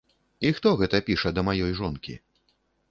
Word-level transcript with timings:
І 0.47 0.51
хто 0.59 0.69
гэта 0.79 1.03
піша 1.11 1.35
да 1.39 1.47
маёй 1.51 1.79
жонкі? 1.83 2.19